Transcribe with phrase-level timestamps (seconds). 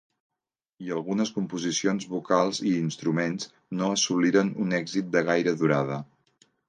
[0.85, 3.51] I algunes composicions vocals i instruments
[3.83, 6.01] no assoliren un èxit de gaire durada.